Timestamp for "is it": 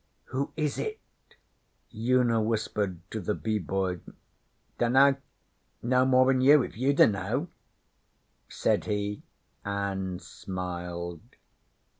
0.57-0.97